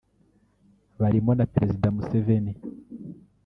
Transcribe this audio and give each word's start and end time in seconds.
barimo 0.99 1.31
na 1.39 1.45
Perezida 1.53 1.87
Museveni 1.95 2.53